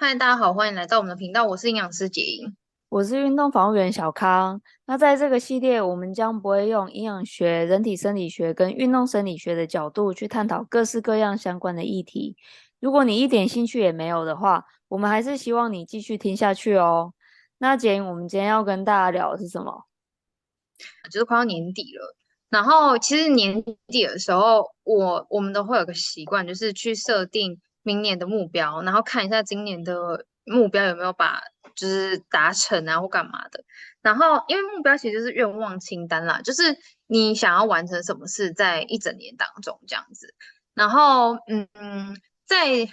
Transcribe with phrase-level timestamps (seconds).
[0.00, 2.56] 嗨，大家好，欢迎来到我们的频道，我是营养师杰英，
[2.88, 4.62] 我是运动防护员小康。
[4.86, 12.36] 那在这个系列，我们将不会用营养学、人体生理学跟运动生理学的角度去探讨各式各样相关的议题。
[12.78, 17.12] 如果你一点兴趣也没有的话，我们还是希望你继续听下去哦。
[17.58, 19.88] 那杰英，我们今天要跟大家聊的是什么？
[21.10, 22.14] 就是快要年底了，
[22.50, 27.60] 然后其实年底的时候，我我们都会有个习惯，就是去设定。
[27.88, 31.40] 明年的目标，然后看一下今年的目标有没有把
[31.74, 33.64] 就是达成啊或干嘛的。
[34.02, 40.34] 然后因为目标其实就是愿望清单啦，就是你想要完成什么事在一整年当中这样子。
[40.74, 42.14] 然后嗯，
[42.44, 42.86] 在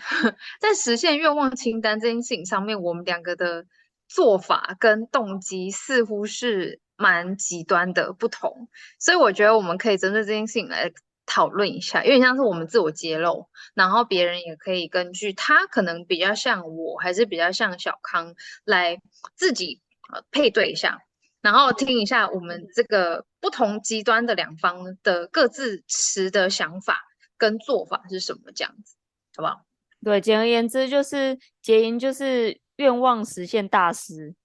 [0.62, 3.66] 在实现愿望清单这件事情上面，我们两个的
[4.07, 10.90] 做法跟动机似乎是蛮极端的不同，所以我觉得我们可以针对这件事情来。
[11.25, 19.01] 讨论一下，有点像是我们自我揭露，然后别人也可以根据他可能比较像我，还是比较像小康，来
[19.35, 19.81] 自己
[20.13, 20.99] 呃配对一下，
[21.41, 27.04] 然后听一下我们这个不同极端的两方的各自持的想法
[27.37, 28.95] 跟做法是什么，这样子，
[29.35, 29.62] 好不好？
[30.04, 34.35] 对，简而言之就是杰英就是愿望实现大师，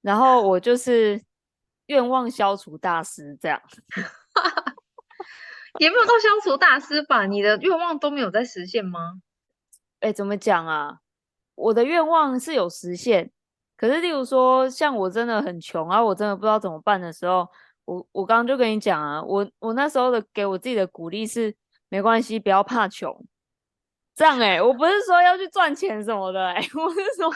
[0.00, 1.22] 然后我就是
[1.86, 3.60] 愿望消除大师，这样。
[5.78, 7.26] 也没有到消除大师吧？
[7.26, 9.20] 你的愿望都没有在实现吗？
[10.00, 10.98] 哎，怎么讲啊？
[11.54, 13.30] 我的愿望是有实现，
[13.76, 17.46] 可是例如说，像我真的很穷啊，我真的不知道怎么办的时候，
[17.84, 21.54] 我我刚刚就跟你讲啊，我我那时候的给我自己的鼓励是，
[21.88, 23.24] 没关系，不要怕穷。
[24.14, 27.30] 这样哎，我不是说要去赚钱什么的哎， 我是说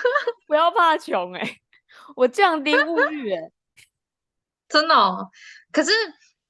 [0.47, 1.59] 不要怕穷哎，
[2.17, 3.51] 我降低物欲哎，
[4.69, 5.31] 真的哦，
[5.71, 5.93] 可是。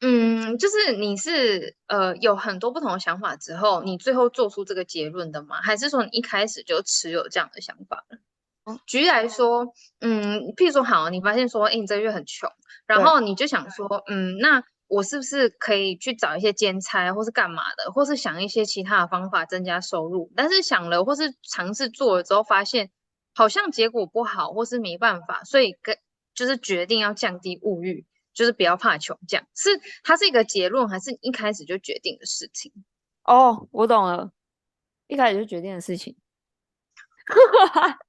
[0.01, 5.61] 嗯，就是你是呃有很多不同的想法之后，你最后做出这个结论的吗？
[5.63, 8.05] 还是说你一开始就持有这样的想法？
[8.67, 9.67] 嗯，举例来说，
[10.01, 12.51] 嗯，譬如说好，你发现说，哎，你这个月很穷，
[12.87, 20.31] 然后你就想说，嗯，那我是不是可以去找一些兼差，或是干嘛的，或是想一些其他的方法增加收入？
[20.37, 22.91] 但是想了或是尝试做了之后，发现
[23.35, 25.97] 好像结果不好，或是没办法，所以跟
[26.35, 28.07] 就是决定要降低物欲。
[28.35, 29.71] 就是不要怕穷，这样是
[30.03, 32.73] 它是一个结论，还是一开始就决定的事情？
[33.23, 34.33] 哦，我懂了，
[35.07, 36.17] 一开始就决定的事情。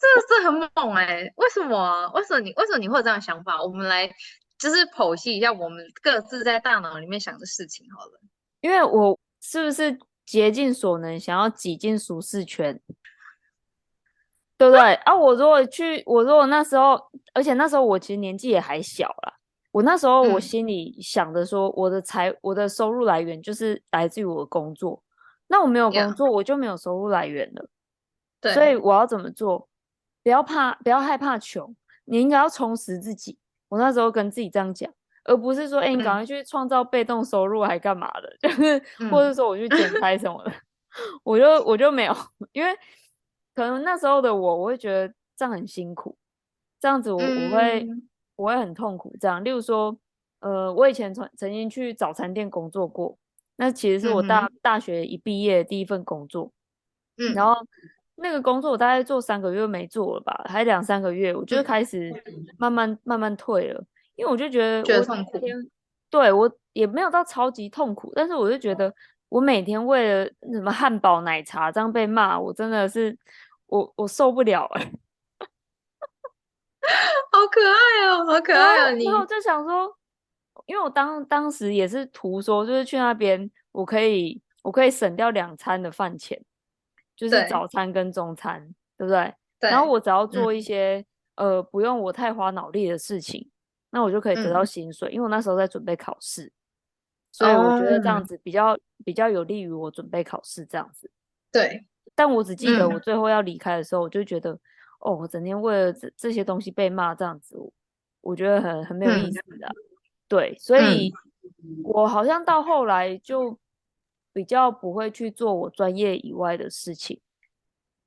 [0.00, 2.10] 这个是很猛哎、欸，为什么啊？
[2.12, 3.62] 为什么你为什么你会有这样的想法？
[3.62, 4.10] 我们来
[4.58, 8.20] 就是剖析一下我们各自在大脑里面想的事情好了。
[8.62, 12.80] 因为我是不是竭尽所能想要挤进舒适圈？
[14.60, 15.16] 对不对啊？
[15.16, 17.00] 我如果去，我如果那时候，
[17.32, 19.32] 而且那时候我其实年纪也还小啦。
[19.72, 25.02] 我那时候我心里想的说，我的财、嗯，我的收入来源就是来自于我的工作。
[25.46, 27.70] 那我没有工作我就没有收入来源了。
[28.38, 29.66] 对，所以我要怎么做？
[30.22, 33.38] 不要怕，不要害怕穷，你应该要充实自己。
[33.70, 34.92] 我那时候跟自己这样讲，
[35.24, 38.28] 而不是说，哎、欸，你赶快去创造被动收入，还干嘛的？
[38.42, 42.14] 嗯、 就是，或者说我去剪裁 什么的， 嗯、我就我就没有，
[42.52, 42.76] 因为。
[43.54, 46.16] 可能那时候的我，我会觉得这样很辛苦，
[46.78, 49.14] 这样子我我会、嗯、我会很痛苦。
[49.20, 49.96] 这样，例如说，
[50.40, 53.18] 呃，我以前曾曾经去早餐店工作过，
[53.56, 56.52] 那其实是我大、嗯、大学一毕业的第一份工作。
[57.18, 57.54] 嗯，然后
[58.14, 62.12] 那个工作我大概做三个月没做了吧，还两三个月，我就开始
[62.56, 63.84] 慢慢慢慢退了，
[64.14, 65.38] 因为我就觉得我觉得痛苦。
[66.08, 68.94] 对，我也没有到超级痛苦，但是我就觉得。
[69.30, 73.16] 我每天为了什么汉堡奶茶这样被骂，我真的是
[73.66, 74.92] 我我受不了哎、欸，
[77.32, 78.92] 好可爱哦，好可爱哦！
[78.92, 79.96] 你然后我就想说，
[80.66, 86.42] 因为我当当时也是图说，就是去那边我可以我可以省掉两餐的饭钱，
[87.14, 88.60] 就是早餐跟中餐，
[88.98, 89.34] 对，对不对？
[89.60, 89.70] 对。
[89.70, 91.04] 然后我只要做一些、
[91.36, 93.48] 嗯、呃不用我太花脑力的事情，
[93.90, 96.52] 那我就可以得到薪水，嗯、因为我那时候在准备考试。
[97.32, 101.10] 所以我觉得这样子比较、嗯、比较有利于我准备考试这样子。
[101.52, 104.60] 对，但我只记得我最后要离开的时候，我就觉得，嗯、
[105.00, 107.56] 哦，我整天为了这这些东西被骂这样子，
[108.20, 109.82] 我觉得很很没有意思的、啊嗯。
[110.28, 111.12] 对，所以
[111.82, 113.58] 我好像到后来就
[114.32, 117.20] 比较不会去做我专业以外的事情。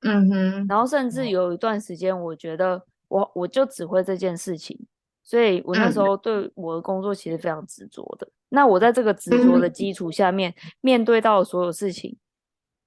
[0.00, 4.78] 嗯哼，然后甚至有一段时间，我觉得我我就只会这件事情，
[5.24, 8.28] 所以我那时候对我的工作其实非常执着的。
[8.50, 12.16] 那我在这个执着的基础下面、嗯，面对到的所有事情，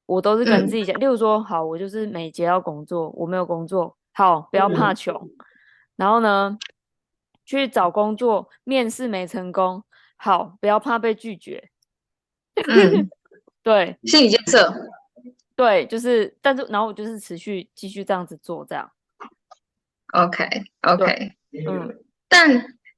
[0.06, 1.00] 我都是跟自己讲、嗯。
[1.02, 5.46] 例如说，好，我就是每节要工作，我没有工作，好，不要怕穷、嗯。
[5.98, 6.58] 然后呢，
[7.44, 9.84] 去找工作，面试没成功，
[10.16, 11.70] 好，不要怕被拒绝。
[12.56, 13.10] 嗯，
[13.64, 14.74] 对，心理建设。
[15.56, 18.92] 对，就是，但是然后我就是持续继续这样子做，这样。
[20.14, 20.48] OK
[20.84, 21.34] OK，
[21.68, 22.50] 嗯，但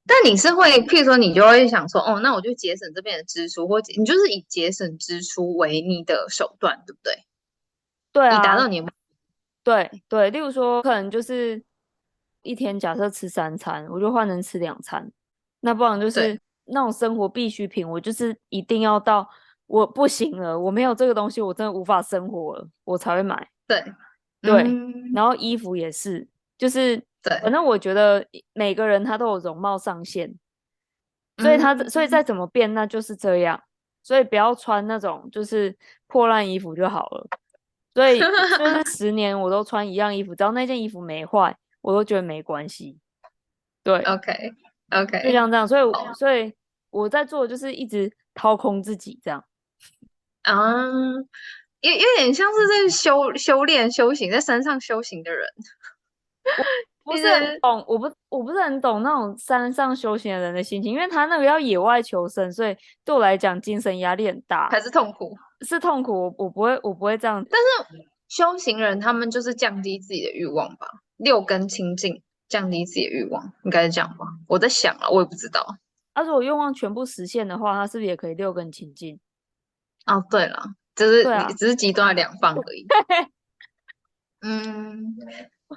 [0.06, 7.24] 但你是会，譬如说你就会想说，哦，那我就节省这边的支出，或你就是以节省支出为你的手段，对不对？
[8.12, 8.92] 对啊，以达到你的。
[9.62, 11.62] 对对，例如说，可能就是
[12.42, 15.12] 一天假设吃三餐，我就换成吃两餐，
[15.60, 19.28] 那不然就是那种生活必需品，我就是一定要到
[19.66, 23.48] 我不行了，我没有这个东西，我真的无法生活了，我才会买。
[23.68, 23.84] 对
[24.40, 30.34] 对，嗯、然后衣服也是，就是对，反正我觉得每个人他都有容貌上限，
[31.38, 33.62] 所以他、嗯、所以再怎么变，那就是这样，
[34.02, 35.76] 所以不要穿那种就是
[36.06, 37.28] 破烂衣服就好了。
[37.92, 38.26] 所以就
[38.84, 42.98] 是十年我都穿一样衣服，只要那件衣服没坏，我都觉得没关系。
[43.82, 44.32] 对，OK
[44.90, 46.14] OK，就像这样，所以、oh.
[46.14, 46.54] 所以
[46.90, 49.44] 我在做就是一直掏空自己这样。
[50.42, 50.84] 啊，
[51.80, 55.46] 有有点像是在修修炼修行，在山上修行的人。
[57.04, 65.36] 不是很懂，我不我不是很懂那种山上修行的人的心情，因为他那个要野外求生，所以对我来讲精神压力很大，还是痛苦。
[65.62, 67.44] 是痛苦，我我不会，我不会这样。
[67.50, 70.86] 但是修行人他们就是降低自己的欲望吧，
[71.16, 74.24] 六根清净，降低自己的欲望，应该是这样吧？
[74.46, 75.66] 我在想啊，我也不知道。
[76.14, 79.18] 他如果愿望全部实现的话，他是不是也可以六根清净？
[80.06, 80.62] 哦，对了，
[80.94, 82.86] 只是、啊、只是极端的两方而已。
[84.42, 85.14] 嗯，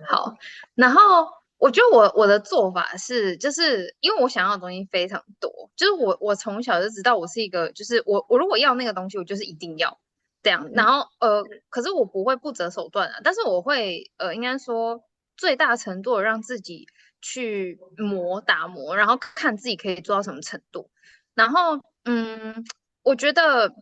[0.08, 0.36] 好，
[0.76, 1.28] 然后。
[1.60, 9.98] 我觉得我我的做法是，就是因为我想要的东西非常多，就是我我从小就知道我是一个，就是我我如果要那个东西，我就是一定要
[10.42, 10.70] 这样。
[10.74, 15.02] 然后呃，可是我不会不择手段啊，但是我会呃，应该说
[15.38, 16.86] 最大程度的让自己
[17.22, 20.90] 去磨打磨，然后看自己可以做到什么程度。
[21.34, 22.66] 然后嗯，
[23.04, 23.74] 我觉得。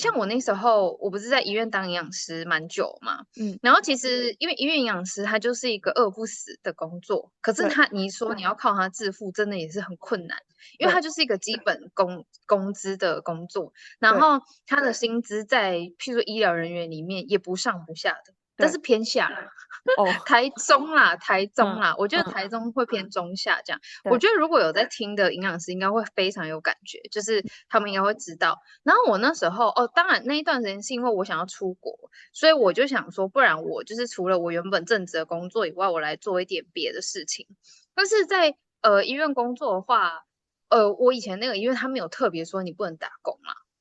[0.00, 10.38] 像我那时候，我不是在医院当营养师蛮久嘛，嗯，然后其实因为医院营养师他就是一个饿不死的工作，可是他你说你要靠他致富，真的也是很困难，
[10.78, 14.20] 因为他就是一个基本工工资的工作，然。
[14.20, 19.38] 后他的薪资在譬如说医疗人员里面也不上不下的，但是偏下啦。
[19.96, 23.80] 哦， 台中啦，台中啦，嗯、我觉得台中会偏中下这样。
[24.04, 28.58] 嗯、我觉得如果有在听的营养师，应该会非常有感觉，就是他们应该会知道。
[28.82, 31.94] 然后我那时候，哦，当然那一段时间是因为我想要出国，
[32.30, 37.46] 所以我就想说，不然我就是除了我原本正职的工作以外，我来做一点别的事情。
[37.94, 40.26] 但是在呃医院工作的话，
[40.68, 43.29] 呃，我以前那个医院他没有特别说你不能打工嘛。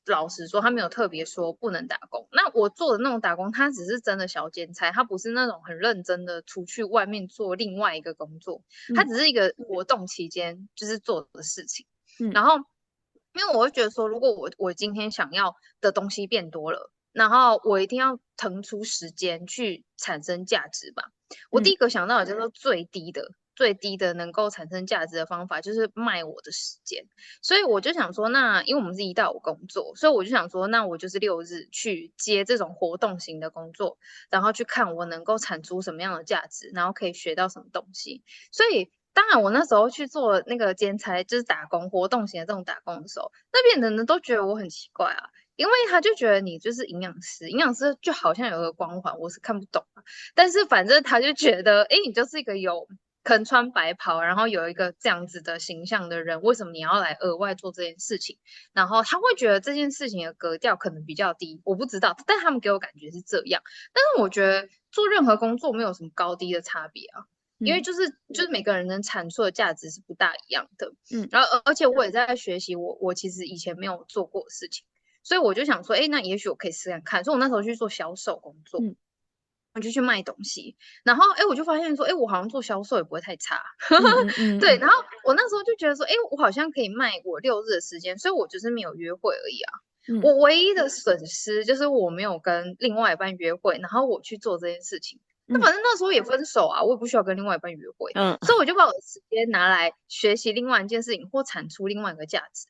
[0.10, 2.28] 老实说，他没有特别说不能打工。
[2.32, 8.64] 那我做的那种打工，他只是真的小兼差，他不是那种很认真的出去外面做另外一个工作，
[8.96, 11.86] 他只是一个活动期间就是做的事情。
[12.20, 12.58] 嗯，然后
[13.34, 21.12] 因为我会觉得说，如果我我今天想要的东西变多了，然后我一定要腾出时间去产生价值吧。
[21.52, 23.32] 我第一个想到的叫做最低的。
[23.60, 27.04] 最低的能够产生价值的方法就是卖我的时间，
[27.42, 33.98] 所以我就想说，那因为我们是一到五工作，所以我就想说，那我就是六日去接这种活动型的工作，
[34.30, 38.24] 然后去看我能够产出什么样的价值，然后可以学到什么东西。
[38.54, 45.28] 所以当然我那时候去做那个兼差，就是打工活动型的这种打工的时候，那边的人都觉得我很奇怪啊，
[45.58, 50.04] 因为他就觉得你就是营养师，营养师就好像有个光环，我是看不懂啊，
[50.34, 52.88] 但是反正他就觉得，哎，你就是一个有。
[53.24, 58.38] 可能穿白袍，然后有一个这样子的形象的人，为什么你要来额外做这件事情？
[58.74, 63.62] 然后他会觉得这件事情的格调可能比较低，我不知道，但他们给我感觉是这样。
[63.94, 67.26] 但是我觉得做任何工作没有什么高低的差别啊，
[67.60, 70.94] 嗯、因为就是就是每个人能产出的价值是不大一样的。
[71.14, 74.86] 嗯，然后而且我也在学习，我我其实以前没有做过的事情，
[75.24, 77.24] 所以我就想说，哎，那也许我可以试试看。
[77.24, 78.82] 所以我那时候去做销售工作。
[78.82, 78.96] 嗯
[79.74, 84.78] 我就去卖东西，然后哎，我就发现说，哎，我好像做销售也不会太差， 嗯嗯、对。
[84.78, 89.74] 然后我那时候就觉得说，哎，我好像可以卖我六日的时间，所以我就是没有约会而已啊。
[90.08, 95.20] 嗯、我唯一的损失就是我没有跟另外一半约会，然后我去做这件事情。
[95.48, 102.68] 嗯、那反正那时候也分手啊，我也不需要跟另外一半约会，嗯，所以我就把我的时间拿来学习另外一件事情，或产出另外一个价值。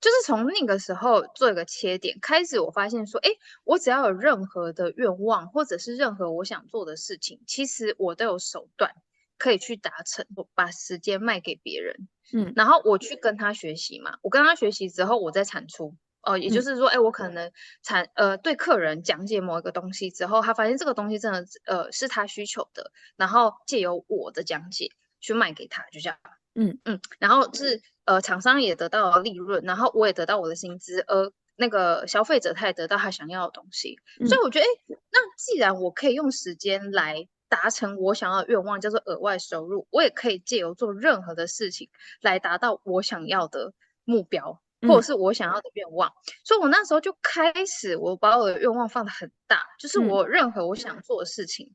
[0.00, 3.30] 就是从那个时候做一个切点开始，我发现说，哎，
[3.64, 8.92] 我只要有任何的愿望，或者是任何我想做的事情，其实我都有手段
[9.38, 10.24] 可以去达成。
[10.36, 15.96] 我把时间卖给别人，嗯，然后我去跟他学习嘛，我跟他学习之后，我再产出。
[16.22, 17.50] 哦、呃，也就是说，哎，我可能
[17.82, 24.90] 产呃对客人讲解某一个东西之后，他发现这个东西真的呃是他需求的，然后借由我的讲解
[25.20, 26.18] 去卖给他，就这样。
[26.54, 33.98] 嗯嗯，然后是呃，厂商也得到了利润，然后我也得到我的薪资，而那个消费者他也得到他想要的东西。
[34.18, 41.90] 嗯、所以我觉得，哎，那既然我可以用时间来达成我想要的愿望，叫做额外收入，我也可以借由做任何的事情
[42.22, 43.74] 来达到我想要的
[44.04, 44.60] 目标。
[44.86, 51.74] 或者是我想要的愿望，嗯、所以我那时候就开始，我把我的愿望放得很大，就是我任何我想做的事情，嗯、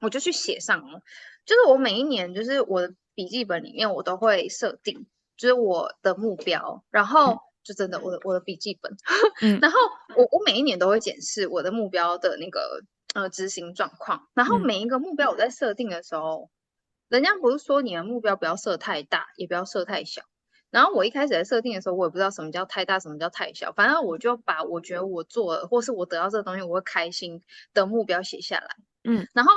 [0.00, 1.02] 我就去写上了。
[1.44, 8.96] 就是我每一年，就是我的笔记本里面，我都会设定，就是我的目标，然后就真的我的我的笔记本，
[9.42, 9.78] 嗯、然后
[10.16, 12.82] 我我每一年都会检视我的目标的那个
[13.14, 16.50] 呃执行状况，然后每一个目标我在设定的时候，嗯、
[17.08, 20.22] 人家不是说你的目标不要设太大，也不要设太小。
[20.70, 27.42] 然后我一开始在设定的时候，我也不知道什么叫太大，什么叫太小，反正我就把我觉得我做了，或是我得到这个东西我会开心
[27.74, 28.76] 的目标写下来。
[29.04, 29.52] 嗯，然后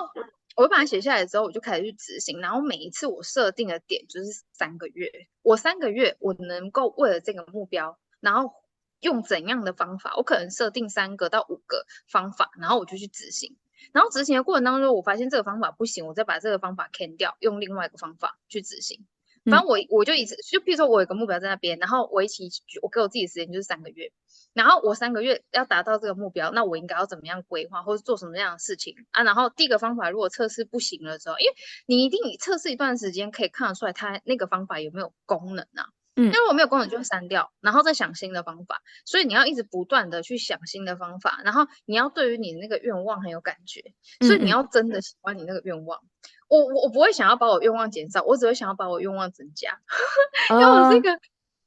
[0.56, 2.40] 我把它写下来之后，我就开始去执行。
[2.40, 8.54] 然后每一次我设定的点就是三个月，我三个月我能够为了这个目标，然后
[9.02, 13.58] 用怎样的方法，我可能设定三个到五个方法，然后我就去执行。
[13.92, 19.06] 然后执行的过程当中，我发现这个方法不行，我再把这个方法砍掉，用另外一个方法去执行。
[19.50, 22.50] 反正我我就一直就譬如说我有个目标在那边，然后我一起
[22.82, 24.12] 我给我自己的时间就是三个月，
[24.54, 29.24] 然后我三个月要达到这个目标，那我应该要怎么样规划，或者做什么样的事情啊？
[29.24, 31.54] 然后第一个方法如果测试不行了之后，因为
[31.86, 35.90] 你一定你测试一段时间可以看得出来它那个方法有没有功能啊？
[36.18, 38.82] 嗯，那如果没有功能就会删掉，然后再想新的方法。
[39.04, 43.84] 所以你要一直不断的去想新的方法，然后你要对于你那个愿望很有感觉，
[44.26, 46.00] 所以你要真的喜欢你那个愿望。
[46.48, 49.80] 我我我不会想要把我愿望减少，我只会想要把我愿望增加，
[50.52, 51.10] 因为我是一个，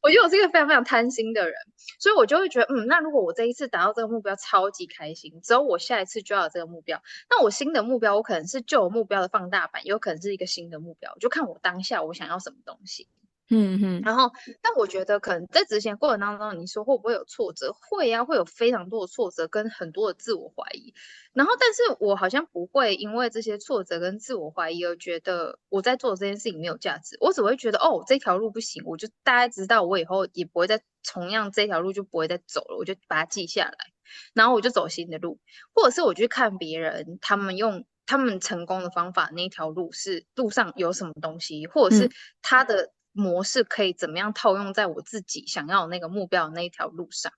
[0.01, 1.55] 我觉得我是一个非常非常贪心的人，
[1.99, 13.09] 所以我就会觉得，嗯，那如果我这一次达到这个目标，超级开心，只有我下一次就要有这个目标，那我新的目标，我可能是旧目标的放大版，也有可能是一个新的目标，就看我当下我想要什么东西。
[13.51, 17.73] 嗯哼，然后，但我觉得可能在执行过程当中，你说会不会有挫折？
[17.73, 20.93] 会呀、啊，会有非常多的挫折跟很多的自我怀疑。
[21.33, 27.17] 然后，但是我好像不会因为这些挫折跟自我怀疑而觉得我在做这件事情没有价值。
[27.21, 33.79] 我只会觉得，哦，这条路不行，我就大概知道我以后也不会再同样这条路就不会再走了，我就把它记下来，
[34.35, 35.39] 然后我就走新的路，
[35.73, 42.11] 或者是我去看别人他们用他们成功的方法，那条路是路上有什么东西，或者是
[42.43, 42.91] 他的。
[43.19, 47.33] 嗯模式可以怎么样套用在我自己想要那个目标的那一条路上？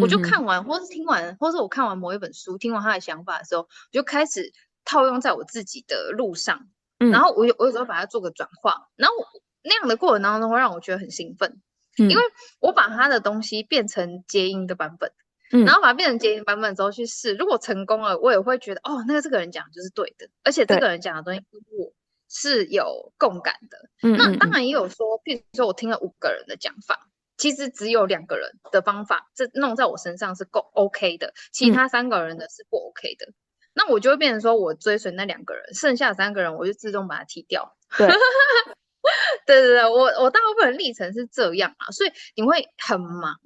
[0.00, 4.52] 我就看完，或是听完，或是我看完某一本书，听完他的想法的时候，我就开始
[4.84, 6.68] 套用在我自己的路上。
[6.98, 9.14] 嗯、然后我有我有时候把它做个转化，然后
[9.62, 11.60] 那样的过程当中会让我觉得很兴奋，
[11.98, 12.22] 嗯、因为
[12.58, 15.12] 我把他的东西变成结音的版本，
[15.52, 21.92] 嗯、然后把它变成结音版本之后去试，如果成功了，我也会觉得哦，那个这个人讲的就是对的，而且这个人讲的东西跟我。
[22.34, 33.34] 是有共感的，嗯嗯嗯，那当然也有说，譬如说我听了五个人的讲法，其实只有两个人的方法，这弄在我身上是够 OK 的，其他三个人的是不 OK 的，嗯、
[33.74, 37.76] 那我就会变成说我追随那两个人，剩下三个人我就自动把它踢掉。
[37.98, 38.08] 对，
[39.44, 43.38] 对对对，我我大部分的历程是这样啊，所以你会很忙，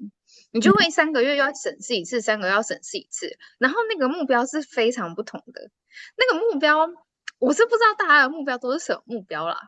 [0.53, 5.71] 你就会三个月要审视一次，嗯、三个月要审视一次，然后那个目标是非常不同的，
[6.17, 6.89] 那个目标。
[7.39, 9.59] 我是不知道大家的目标都是什么目标啦，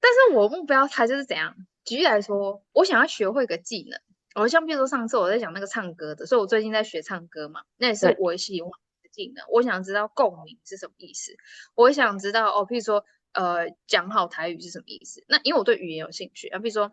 [0.00, 1.54] 但是我目标它就是怎样。
[1.84, 3.98] 举例来说，我想要学会一个技能，
[4.34, 8.70] 我像比如说上次我在讲那个唱歌的，所以我最近在学唱歌嘛，那也是我希望
[9.02, 9.44] 的技能。
[9.50, 11.34] 我想知道共鸣是什么意思，
[11.74, 15.24] 我想知道哦，譬如说呃讲好台语是什么意思。
[15.28, 16.92] 那因为我对语言有兴趣啊，比如说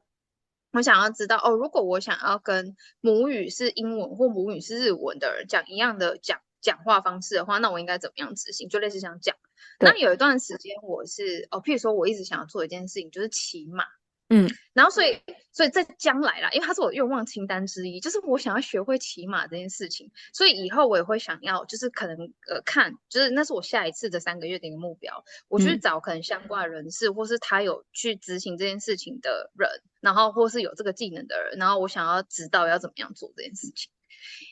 [0.72, 8.70] 我想要知道哦，如果我想要跟母语是英文或母语是日文的人讲一样的讲讲话方式的话，那我应该怎么样执行？
[8.70, 9.36] 就类似像讲。
[9.36, 9.45] 对
[9.80, 13.84] 那有一段时间，我是哦，譬如说，我一直想要做一件事情，就是骑马，
[14.30, 15.22] 嗯，然后所以，
[15.52, 22.18] 所以在将来啦，因为它是我的愿望清单之一，就是我想要学会骑马这件事情，所以以后我也会想要，就是可能
[22.50, 29.70] 呃看，就是那是我下一次的三个月的一个目标，我去找可能相关的人士，嗯、或是他有去执行这件事情的人，
[30.02, 33.92] 然后或是有这个技能的人，然后我想要知道要怎么样做这件事情。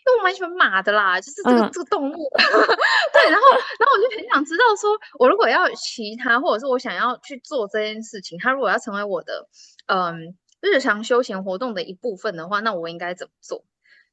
[0.05, 2.29] 因为我蛮喜欢马的啦，就是这个、嗯、这个动物，
[3.13, 9.47] 对，然后然后我就很想知道说，说我如果要骑它，或者是我想要去做这件事情，它如果要成为我的
[9.87, 13.63] 嗯日常休闲活动的一部分的话，那我应该怎么做？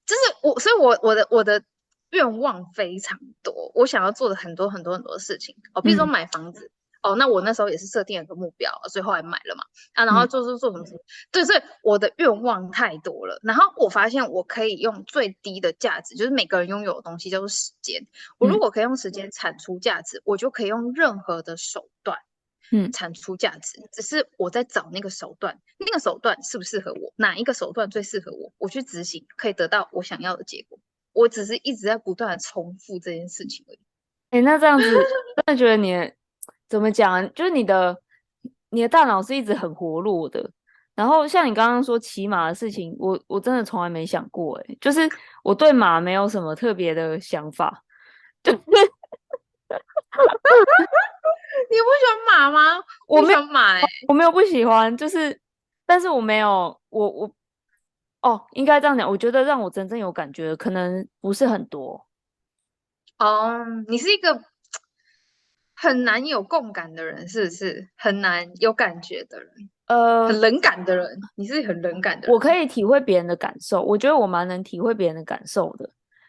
[0.07, 1.63] 就是我，所以我我的我的
[2.11, 6.67] 愿望非常多，我想要做的很多很多很多事情哦，比如说买房子。
[6.67, 6.71] 嗯
[7.03, 9.65] 哦，那我那时候也是设定了一个目标，所以后来买了嘛。
[9.95, 13.41] 啊，然后做做做什么什么，嗯、对，所以我的愿望太多了。
[13.43, 18.07] 然后我发现我可以用最低的价值，就是每个人拥有的东西叫做时间。
[18.39, 22.19] 我如果可以用时间产出价值，嗯、我就可以用任何的手段
[22.73, 30.79] 嗯，产出价值，只是我在找那个手段，那个手段适不适合我，哪一个手段最适合我，我去执行，可以得到我想要的结果。
[31.13, 33.79] 我只是一直在不断的重复这件事情而已。
[34.31, 36.13] 哎、欸，那这样子，真的觉得你
[36.71, 37.31] 怎么讲？
[37.35, 38.01] 就是你的
[38.71, 40.51] 你的大脑是一直很活络的。
[40.95, 44.57] 然后像你刚刚说骑马的事情，我我真的从来没想过。
[44.59, 45.01] 哎，就是
[45.43, 47.83] 我对马没有什么特别的想法。
[48.43, 48.65] 就是，你
[51.77, 52.83] 不喜欢马吗？
[53.07, 55.39] 我没有马哎，我没有不喜欢，就是，
[55.85, 57.31] 但是我没有，我我。
[58.23, 59.09] 哦，应该这样讲。
[59.09, 62.07] 我觉得让我真正有感觉的可能不是很多。
[63.19, 64.43] 哦，你是一个
[65.83, 67.89] 很难有共感的人，是不是？
[67.97, 69.51] 很难有感觉的人，
[69.87, 71.19] 呃，很冷感的人。
[71.37, 72.35] 你是很冷感的人。
[72.35, 75.89] 我可以体会别人的感受，我觉得我蛮能体会别人的感受的。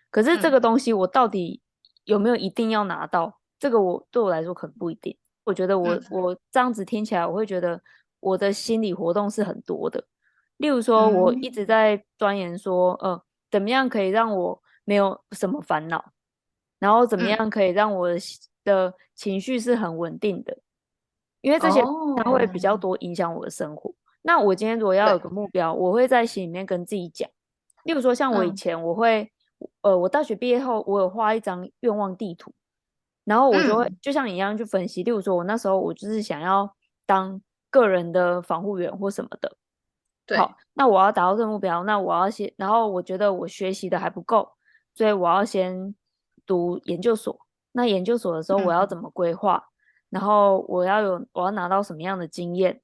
[0.10, 1.62] 可是这个东西，我到底
[2.05, 3.25] 有没有一定要拿到？
[3.25, 5.17] 嗯、这个我对我来说可能不一定。
[5.43, 7.81] 我觉得我、嗯、我这样子听起来，我会觉得
[8.22, 10.01] 我的心理活动是很多的。
[10.55, 16.13] 例如说，我一直在钻研说，嗯、呃，怎么样可以让我没有什么烦恼，
[16.79, 18.08] 然后怎么样可以让我
[18.63, 20.58] 的情绪是很稳定的，
[21.41, 21.82] 因为这些
[22.18, 23.89] 它会比较多影响我的生活。
[23.89, 27.30] 哦、那我今天如果要有个目标，我会在心里面跟自己讲。
[27.84, 29.24] 例如说，像我以前我会，
[29.82, 32.53] 嗯、呃，我大学毕业后，我有画一张愿望地图，
[33.24, 35.01] 然后我就会、嗯、就像你一样去分析。
[35.03, 36.75] 例如说，我那时候我就是想要
[37.06, 39.58] 当个人的防护员或什么的。
[40.38, 44.48] 好，那我要达到这个目标，那我要先，然后我觉得我学习的还不够，
[44.94, 45.94] 所以我要先
[46.46, 47.38] 读研究所。
[47.72, 49.56] 那研究所的时候，我要怎么规划？
[49.56, 49.66] 嗯、
[50.10, 52.82] 然后我要有，我要拿到什么样的经验？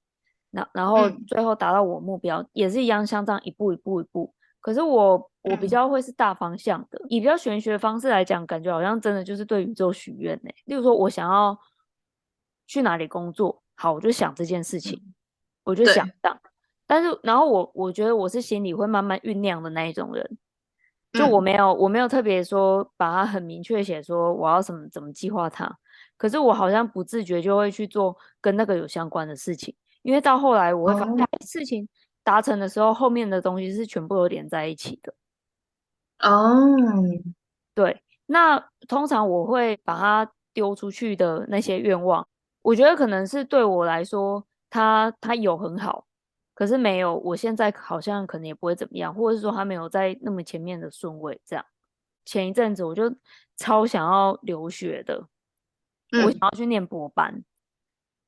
[0.49, 4.33] 那然后最后达到我目标，嗯、也是一样，像这样一步一步一步。
[4.61, 10.49] 可是我我比较会是大方向的，嗯、以比较玄学的方式来讲，感觉好像真的就是对宇宙许愿呢。
[10.65, 11.57] 例如说，我想要
[12.65, 15.13] 去哪里工作，好，我就想这件事情，嗯、
[15.65, 16.37] 我就想当。
[16.85, 20.37] 但是，然后我我觉得我是心里会慢慢酝酿的那一种人，
[21.17, 25.69] 就我没有、嗯、我没有特别说把它很明确写说我要什么怎么计划它，
[26.15, 31.87] 可是我好像不自觉就会去做跟那个有相关的事情，因为到后来我会发现事情
[32.23, 35.13] 达成的时候，后面的东西是全部都连在一起的。
[36.19, 36.75] 哦，
[37.75, 42.27] 对，那通常我会把它丢出去的那些愿望，
[42.63, 46.06] 我觉得可能是对我来说，它它有很好。
[46.57, 51.63] 可是没有，我现在好像可能也不会怎么样，或者是说他没有在那么前面的顺位这样。
[52.25, 53.15] 前一阵子我就
[53.57, 55.27] 超想要留学的，
[56.13, 57.43] 嗯、我想要去念博班，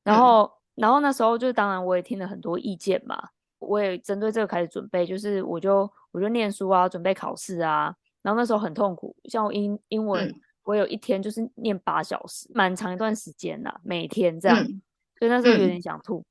[0.04, 14.80] 然后，嗯、然后那时候就当然我也听了很多意见嘛，我也针对这个开始准备，就是我就我就念书啊，准备考试啊，然后那时候很痛苦，像我英英文，嗯、我有一天就是念八小时，蛮长一段时间啦，每天这样，嗯、
[15.18, 16.24] 所以那时候有点想吐。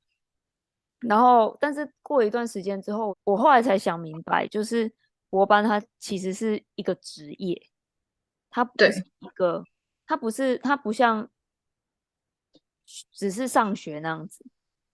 [1.00, 4.92] 嗯然后，但是过一段时间之后，我后来才想明白，就是
[5.30, 7.68] 博班它其实是一个职业，
[8.50, 9.64] 它不是一个，对
[10.06, 11.28] 它不是，它不像
[13.12, 14.44] 只是上学那样子。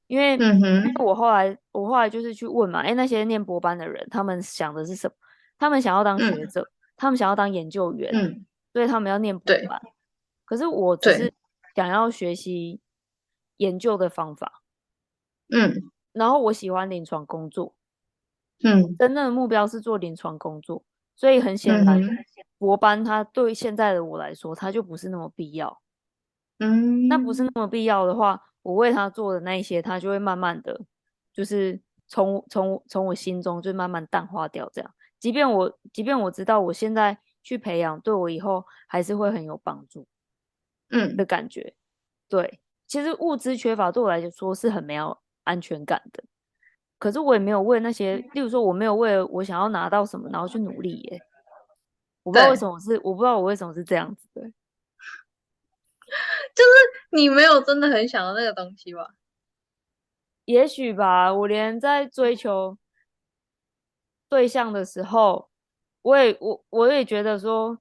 [0.06, 5.14] 因为，嗯哼，我后来我后来就是去问嘛，哎，那些念博班的人，他们想的是什么？
[5.56, 9.80] 他们想要当学者，嗯、他们想要当研究员，嗯、所以他们要念博班。
[10.44, 11.32] 可是我只是
[11.74, 12.78] 想要学习
[13.56, 14.60] 研究的方法，
[15.48, 15.90] 嗯。
[16.14, 17.74] 然后我喜欢临床工作，
[18.64, 20.82] 嗯，真正的目标是做临床工作，
[21.14, 22.00] 所以很显然，
[22.56, 25.82] 博班它对现在的我来说，它就不是那么必要，
[26.60, 30.80] 嗯，那不是那么必要的话，我为他做的那一些，他就会慢慢的，
[31.32, 40.06] 就是从从从我心中就慢慢淡化掉，这样，即便我即便我知道我现在去培养，对我以后还是会很有帮助，
[40.90, 41.16] 嗯。
[41.16, 41.74] 的感觉，
[42.28, 45.18] 对，其实物资缺乏对我来说是很没有。
[45.44, 46.24] 安全感的，
[46.98, 51.20] 可是我也没有为那些，例如说，我没有为了我想要拿到什么，然后去努力耶。
[52.22, 54.40] 我不知道为什么是，我不知道我为什么是这样子的，
[56.54, 56.70] 就是
[57.10, 59.10] 你没有真的很想要那个东西吧？
[60.46, 61.32] 也许吧。
[61.32, 62.78] 我连在追求
[64.28, 65.50] 对象的时候，
[66.02, 67.78] 我也我我也觉得说，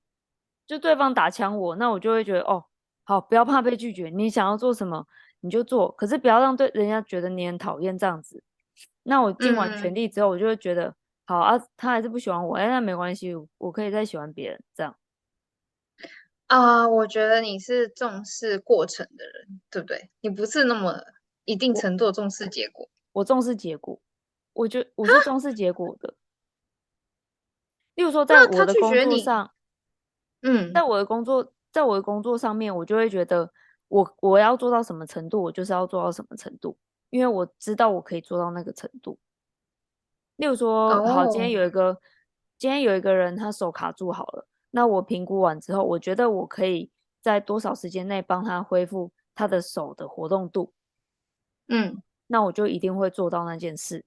[0.67, 2.65] 就对方打枪我，那我就会觉得哦，
[3.05, 5.07] 好，不要怕被拒绝，你想要做什么？
[5.43, 8.41] 你就做，可是不要让对人家觉得你很讨厌这样子。
[9.03, 14.95] 那我尽完全力之后，我就会觉得、嗯、好啊，他还是不喜欢我，哎，那没关系，我可以再喜欢别人这样。
[16.47, 20.09] 啊、呃，我觉得你是重视过程的人，对不对？
[20.21, 20.97] 你不是那么
[21.43, 22.87] 一定程度重视结果。
[23.11, 23.99] 我，我重视结果，
[24.53, 26.15] 我就我是重视结果的。
[27.95, 29.51] 例如说，在我的工作上，
[30.41, 33.51] 嗯，在我的工作，在我的工作上面，我就会觉得。
[33.93, 36.75] 我我要做到什么程度，我就是要做到什么程度，
[37.11, 39.19] 因为我知道我可以做到那个程度。
[40.37, 41.97] 例如说，好，今天有一个，oh.
[42.57, 46.89] 今天有一个人他手卡住好了，那我评估完之后，我觉得我可以
[47.21, 50.73] 在多少时间内帮他恢复他的手的活动度，
[51.67, 54.03] 嗯，那我就一定会做到那件事。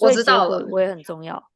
[0.00, 1.50] 我知道了，我也很重要。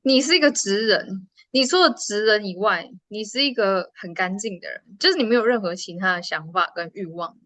[0.00, 7.36] 你是一个职人，你除了直人以外，你是一个很干净的人，就是你没有任何其他的想法跟欲望，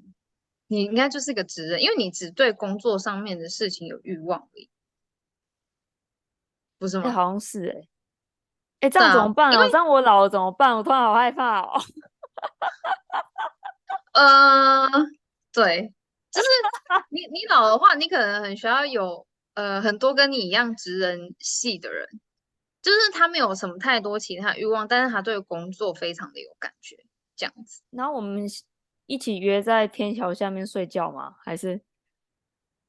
[0.66, 4.68] 你应该就是一个直人，因为你只对工作上面的事情有欲望而已。
[6.78, 7.04] 不是吗？
[7.04, 7.78] 欸、好像是哎、欸，
[8.80, 9.68] 哎、欸，这样怎么办啊？
[9.68, 10.76] 这样我老了怎么办？
[10.76, 11.72] 我突然好害怕哦。
[14.12, 14.86] 呃，
[15.52, 15.94] 对，
[16.30, 16.46] 就是
[17.08, 22.06] 你你老的话，你可能很需要有呃很多跟你一样直人系的人，
[22.84, 26.96] 就是他没有什么太多其他欲望，但是他对工作非常的有感觉，
[27.34, 27.82] 这样子。
[27.90, 28.46] 然后我们
[29.06, 31.36] 一起约在天桥下面睡觉吗？
[31.42, 31.80] 还是？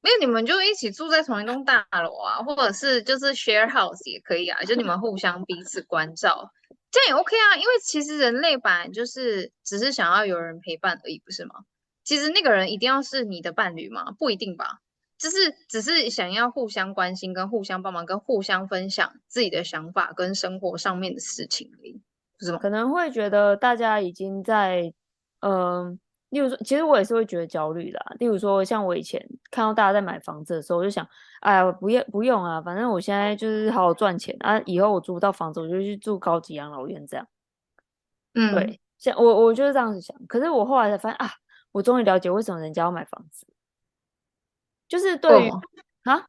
[0.02, 6.52] 没有你们就一起住在同一栋大楼啊，或者是就是 share house 也可以啊，就你们互相彼此关照，
[6.92, 7.56] 这样也 OK 啊。
[7.56, 11.56] 因为其实人类本来就是只是想要有人陪伴而已，不是吗？
[12.04, 14.12] 其实那个人一定要是你的伴侣吗？
[14.20, 14.82] 不一定吧，
[15.26, 22.02] 就是只是想要互相关心、跟互相帮忙、跟互相分享自己的想法跟生活上面的事情而已，
[22.38, 22.60] 不是吗？
[22.60, 24.94] 可能会觉得大家已经在
[25.40, 25.52] 嗯。
[25.52, 25.98] 呃
[26.32, 28.14] 例如说，其实我也是会觉得焦虑的啊。
[28.20, 31.08] 例如说，像我以前看到大家在买房子的时候，我就想，
[31.40, 37.26] 哎呀，不要不用啊，反正我现在就是好好赚钱啊，以后我租不到房子，我就去住高级养老院这样。
[38.34, 40.14] 嗯，对，像我我就是这样子想。
[40.28, 41.32] 可是我后来才发现啊，
[41.72, 43.48] 我终于了解为什么人家要买房子，
[44.88, 45.50] 就是对于
[46.04, 46.26] 啊，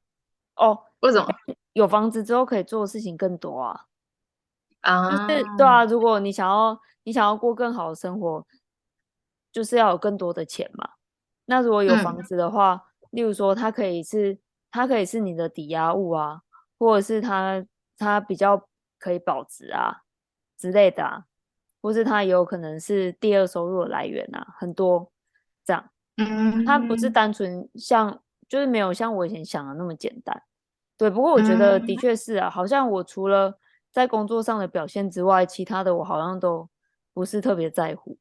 [0.57, 1.27] 哦，为什么
[1.73, 3.81] 有房子之后可以做的事情更多啊？
[4.81, 8.47] 啊，就是对啊，如果你想要你想要过更好的生活。
[9.53, 10.87] 就是要有更多的钱嘛。
[11.47, 14.39] 那如果有房子的话，嗯、例如说，它可以是
[14.71, 16.43] 它可以是你的抵押物啊，
[16.79, 17.65] 或者是它
[17.97, 20.03] 它比较可以保值啊
[20.59, 21.25] 之类的啊，
[21.81, 25.11] 或是它也有可能是第二收入的来源啊，很多
[25.65, 25.89] 这样。
[26.19, 30.43] 嗯，它不是单纯像就是没有像我以前想的那么简单。
[30.97, 33.59] 对，不过我觉得的确是啊，好像我除了
[33.93, 36.69] 在工作上的表现之外，其他的我好像都
[37.13, 38.19] 不是特别在乎。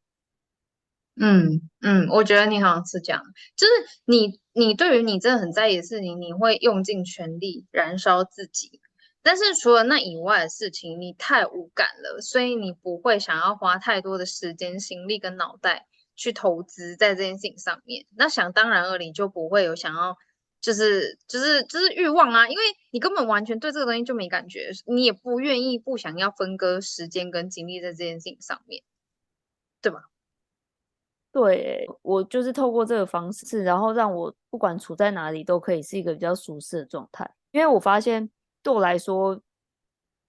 [1.17, 3.23] 嗯嗯，我觉得你好像是这样，
[3.55, 8.81] 就是你你对于你真的很在意的事情，你会用尽全力燃烧自己。
[9.23, 18.05] 但是除了那以外的事情，你太无感了，所以你不会想要花太多的时间、心力跟脑袋去投资在这件事情上面。
[18.15, 20.17] 那想当然了，你就不会有想要
[20.61, 28.83] 就是就是就是欲望啊，因为你根本完全对这个东西就没感觉，你也不愿意不想要分割时间跟精力在这件事情上面，
[29.81, 30.05] 对吧？
[31.31, 37.29] 对，我就是透过这个方式，然后让我不管处在哪里都可以是一个比较舒适的状态。
[37.51, 38.29] 因为我发现
[38.63, 39.41] 对我来说，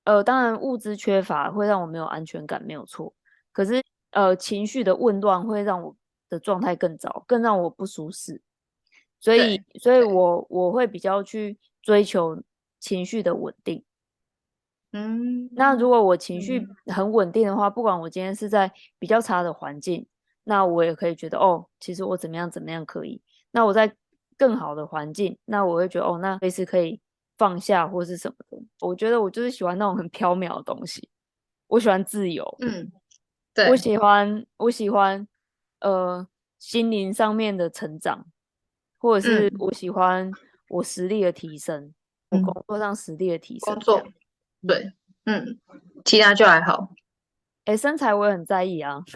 [0.02, 3.14] 呃，当然物资缺乏会让我没有安全感，没有错。
[3.52, 5.96] 可是，呃，情绪的混乱会让我
[6.28, 8.40] 的状态更糟，更让我不舒适。
[9.20, 12.42] 所以，所以我我会比较去追求
[12.78, 13.82] 情绪的稳定。
[14.92, 20.06] 嗯，那如果我情绪很稳定的话，不管我今天是在比较差的环境。
[20.48, 23.20] 那我也可以觉得哦，其实我怎么样怎么样可以。
[23.50, 23.92] 那我在
[24.36, 27.00] 更好的环境，那我会觉得哦，那随时可以
[27.36, 28.62] 放下或是什么的。
[28.80, 31.08] 我觉得我就是喜欢那种很飘渺的东西，
[31.66, 32.44] 我喜欢自由。
[32.60, 32.92] 嗯，
[33.56, 35.26] 对，我喜欢我喜欢
[35.80, 38.26] 呃心灵上面的成长，
[38.98, 40.30] 或者是我喜欢
[40.68, 41.94] 我实力的提升，
[42.28, 43.72] 嗯、我工作上实力的提升。
[43.72, 44.06] 工作，
[44.66, 44.92] 对，
[45.24, 45.58] 嗯，
[46.04, 46.92] 其他就还好。
[47.64, 49.02] 哎，身材我也很在意啊。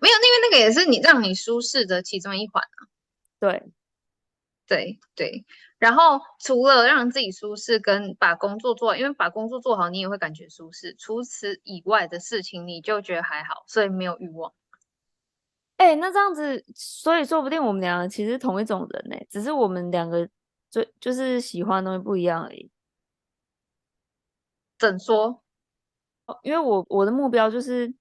[0.00, 2.90] 没有，因为那个也是你让你舒适的其中一环啊。
[3.38, 3.70] 对，
[4.66, 5.44] 对对。
[5.78, 10.94] 然后除了让自己舒适跟把工作做好，因为把工作做好，你也会感觉舒适。
[10.98, 14.52] 除此以外的事情，你就觉得还好，所以没有欲望。
[15.76, 20.28] 哎、欸，那这样子，所以说不定我们两个其实同一种人呢、欸，只是我们两个
[20.70, 22.70] 就就是喜欢的东西不一样而已。
[24.78, 25.42] 怎说？
[26.42, 27.94] 因为我我的目标就是。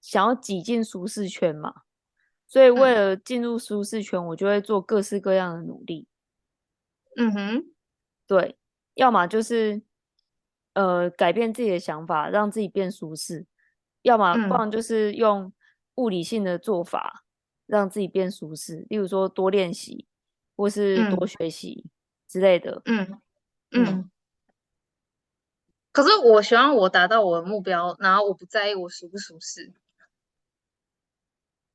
[0.00, 1.74] 想要挤进舒适圈嘛，
[2.46, 6.06] 所以为了进入舒适圈，我就会做各式各样的努力。
[6.06, 6.17] 嗯
[7.32, 7.64] 哼，
[8.26, 8.56] 对，
[8.94, 9.82] 要么就是
[10.74, 13.44] 呃改变自己的想法，让自己变舒适；
[14.02, 15.52] 要么不然就是用
[15.96, 17.24] 物理性的做法
[17.66, 20.06] 让自己变舒适，例如说多练习
[20.56, 21.84] 或是多学习
[22.28, 22.82] 之类的。
[22.84, 23.20] 嗯
[23.72, 23.84] 嗯。
[23.86, 24.10] 嗯
[25.90, 29.72] 可是我希望我达到我的目标，然后我不在意我舒不舒适。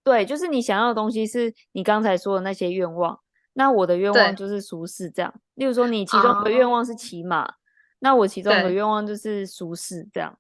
[0.04, 3.20] 对，就是你想要的东西是你刚才说的那些愿望。
[3.54, 5.34] 那我的愿望就是舒适，这样。
[5.56, 7.56] 例如说，你其中一个愿望是骑马，啊、
[8.00, 10.38] 那我其中一个愿望就是舒适，这样。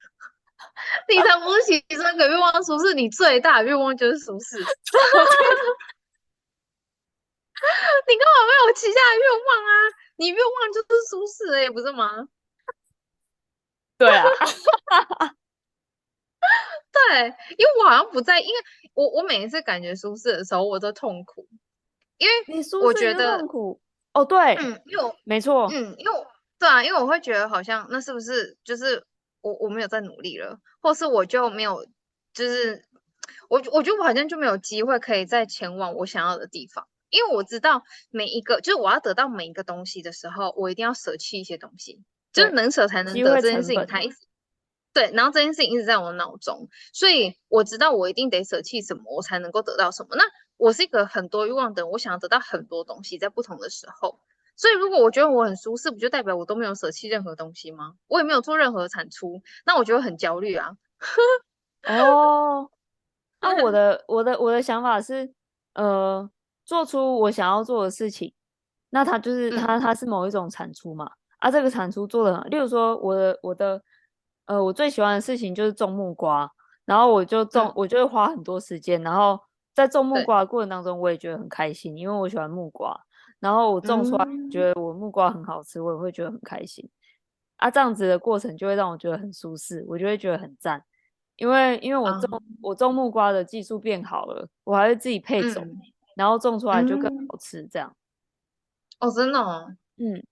[1.08, 4.58] 你才不是其中一个愿望舒适，你最大的愿望就是舒适。
[8.08, 9.72] 你根本没有其他的愿望啊！
[10.16, 12.28] 你愿望就是舒适的，也不是吗？
[13.98, 14.24] 对啊。
[16.92, 17.26] 对，
[17.58, 18.54] 因为我好像不在，因为
[18.94, 21.46] 我我每一次感觉舒适的时候，我都痛苦。
[22.20, 23.80] 因为我觉得痛苦。
[24.12, 26.12] 哦，对，嗯，因为我没错，嗯，因为
[26.58, 29.04] 对啊，因为我会觉得好像那是不是就是
[29.40, 31.86] 我我没有在努力了，或是我就没有，
[32.34, 32.84] 就是
[33.48, 42.02] 我我觉得我好像就没有机会可以再前往我想要的地方，因为我知道每一个就是我要得到每一个东西的时候，我一定要舍弃一些东西，
[42.32, 44.16] 就是能舍才能得这件事情，它一直
[44.92, 50.16] 对，然后这件事情一直在我脑中，所以我知道我一定得舍弃什么，我才能够得到什么。
[50.16, 50.24] 那
[50.56, 54.18] 我是一个很多欲望的人，我想要得到很多东西，在不同的时候。
[54.56, 57.94] 所以，如果我觉得我很舒适，不就代表我都没有舍弃任何东西吗？
[58.08, 60.76] 我也没有做任何产出，那我觉得很焦虑啊。
[61.88, 62.68] 哦，
[63.40, 65.32] 那我的我的我的想法是，
[65.74, 66.28] 呃，
[66.66, 68.34] 做出我想要做的事情，
[68.90, 71.10] 那它就是它它是某一种产出嘛。
[71.38, 73.82] 啊，这个产出做的，例如说我的我的，
[74.50, 76.50] 呃，我最喜欢的事情就是种木瓜，
[76.84, 79.38] 然后我就种，我就会花很多时间，然后。
[79.72, 82.94] 在种木瓜的过程当中，我也觉得很开心，因为我喜欢木瓜。
[83.38, 86.86] 然后我种出来，觉得我木瓜很好吃，嗯、我也会觉得很开心。
[87.56, 90.84] 啊，这样子的过程就会让我觉得很舒适，我就会觉得很赞。
[91.36, 95.80] 因为因为我种、嗯、我种木瓜的技术变好了，我还会自己配种，嗯、
[96.16, 97.66] 然后种出来就更好吃。
[97.70, 97.94] 这样。
[98.98, 99.74] 嗯、哦，真的哦。
[99.96, 100.22] 嗯。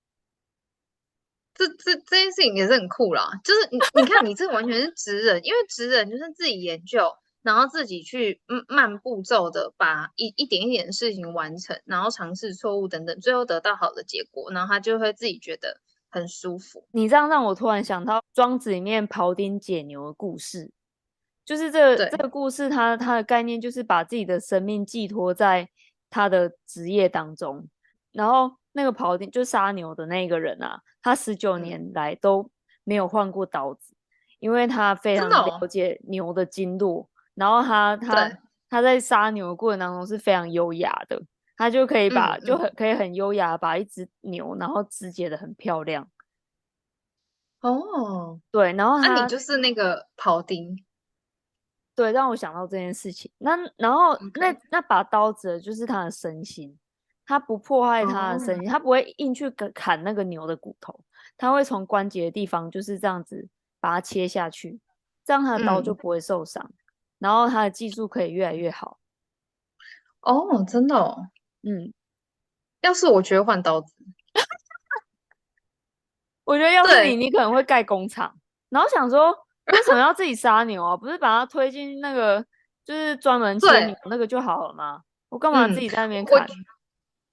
[1.59, 7.12] 这这这件事情也是很酷啦，就是你你看，你这完全是职人，因为职人就是自己研究。
[7.40, 16.85] 然后自己去慢步骤的把一一点一点的事情完成，然后尝试错误等等，最后得到好的结果，然后他就会自己觉得很舒服。
[16.90, 20.71] 你这样让我突然想到《庄子》里面庖丁解牛的故事，
[21.44, 25.71] 就是这个这个故事它，它它的概念就是把自己的生命寄托在
[26.11, 27.66] 他的职业当中。
[28.12, 32.48] 然后那个庖丁就杀牛的那个人啊，他十九年来都
[32.84, 33.92] 没有换过刀子，
[34.38, 37.08] 因为他非常了解牛的经络。
[37.34, 38.30] 然后他他
[38.70, 41.20] 他在杀牛的过程当中是非常优雅的，
[41.56, 46.08] 他就可以把、嗯、就很可以很优雅的把一只牛，然后肢解的很漂亮。
[47.60, 50.84] 哦，对，然后那、啊、你就是那个庖丁，
[51.96, 53.28] 对，让我想到这件事情。
[53.38, 56.78] 那然后.那那把刀子就是他的身心，
[57.28, 58.72] 他不破坏他的身心，oh.
[58.72, 60.98] 他不会硬去砍那个牛的骨头，
[61.36, 64.80] 他会从关节的地方就是这样子把它切下去，
[65.24, 66.64] 这样他的刀就不会受伤。
[66.64, 66.74] 嗯
[67.18, 69.00] 然后他的技术可以越来越好。
[70.20, 71.26] 哦，真的哦。
[71.62, 71.92] 嗯，
[72.80, 73.92] 要是我觉得换刀子，
[76.44, 78.38] 我觉得要是你，你可能会盖工厂，
[78.68, 79.32] 然后想说
[79.72, 80.96] 为什么要自己杀牛啊？
[80.96, 82.46] 不是把它推进那个
[82.84, 85.02] 就是专门切牛那个就好了吗？
[85.28, 86.40] 我干嘛自己在那边砍？
[86.44, 86.46] 嗯，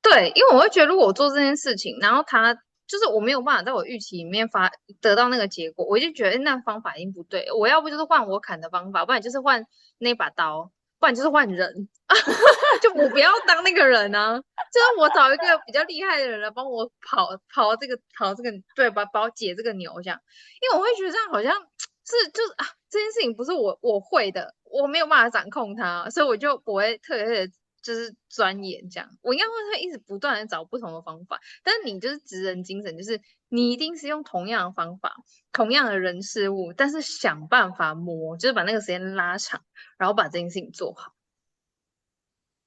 [0.09, 2.57] 对，因为我会觉得如果我做这件事情，然后他。
[2.87, 4.69] 就是我没有办法在我预期里面发
[5.01, 7.51] 得到那个结果，我就觉得那方法已经不对。
[7.51, 9.65] 我要不就是换我砍的方法，不然就是换
[9.97, 11.89] 那把刀，不然就是换人。
[12.83, 20.19] 就我不要当那个人啊，就是我找一个比较厉害的人来帮我跑跑这个跑这个，对，把把我解这个牛这样。
[20.61, 27.51] 因为我会觉得这样好像是就是啊，这件事情不是我我会的，我没有办法掌控它，所以我就不会特别的。
[27.85, 31.39] 就是钻研这样，我应该会会一直不断的找不同的方法。
[31.63, 35.13] 但是你就是职人精神，就是你一定是用同样的方法，
[35.51, 39.61] 同样的人事物，但是想办法磨，就是把那个时间拉长，
[39.99, 41.13] 然后把这件事情做好。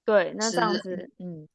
[0.04, 1.48] 对，那这样子，嗯，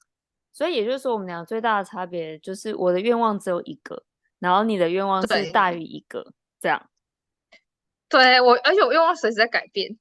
[0.52, 4.04] 所以也就是说，我们俩最大的差别就是我的愿望只有一个，
[4.40, 6.90] 然后你的愿望是大于一个，这样。
[8.10, 9.98] 对我，而且我愿望随时在改变。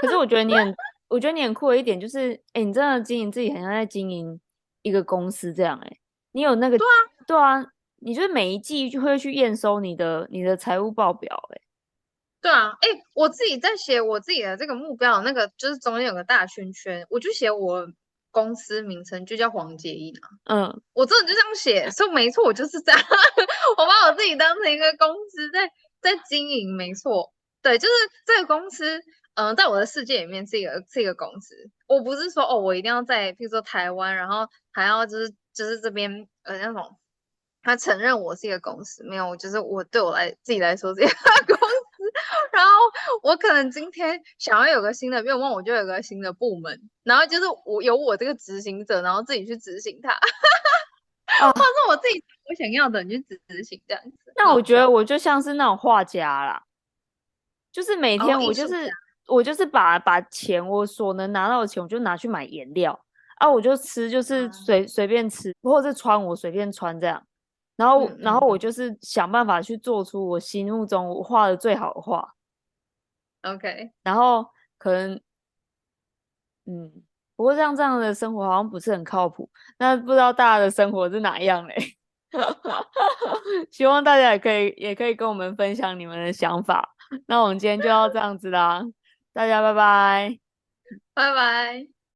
[0.00, 0.74] 可是我觉得你很。
[1.08, 4.40] 我觉得你很酷的一点就是，哎、欸，你真的经营自己，很像在经营
[4.82, 5.98] 一个公司这样、欸，哎，
[6.32, 7.66] 你有那个对啊，对啊，
[8.00, 11.60] 你就是每一季就会去验收你的你的财务报表、欸，哎，
[12.40, 17.86] 对啊，哎、欸，我自己在写我自己的这个目标，那个就是中间有个大圈圈，我就写我
[18.30, 23.00] 公司名称就叫黄杰英啊，嗯，我真的就这样写，所以没错，我就是这样，
[23.78, 27.92] 我把我自己当成一个公司在在经营，没错，对，就是
[28.26, 29.00] 这个公司。
[29.34, 31.54] 嗯，在我的世界里面，是一个是一个公司。
[31.86, 36.96] 我不是说哦，我一定要在，譬如说台湾，然后还要就是就是这边呃那种，
[37.62, 41.10] 他承认我是一个公司，没有，就是我对我来自己来说是一个
[41.46, 41.74] 公司。
[42.52, 42.70] 然后
[43.22, 50.12] 我可能今天想要有个新的愿望，我就有个新的部门，然后就是我有我这个执行者，然后自己去执行它，
[51.50, 54.32] 或者我自己我想要的你去执行这样子。
[54.36, 56.62] 那我觉得我就像是那种画家啦，
[57.72, 58.90] 就是每天我就是、哦、
[59.26, 62.98] 我就是把把钱我所能拿到的钱，我就拿去买颜料
[63.36, 67.26] 啊，我就吃就是随随便吃，或者是穿我随便穿这样。
[67.76, 72.34] 然后，嗯、然后我就是想办法去做出我心目中我画的最好的画。
[73.42, 74.46] OK，然后
[74.78, 75.20] 可能，
[76.66, 76.92] 嗯，
[77.34, 79.50] 不过像这样的生活好像不是很靠谱。
[79.78, 81.76] 那不知道大家的生活是哪样嘞？
[83.70, 86.94] 希望大家也可以也可以跟我们分享你们的想法。
[87.26, 88.82] 那我们今天就要这样子啦，
[89.34, 90.38] 大家拜拜，
[91.14, 91.93] 拜拜。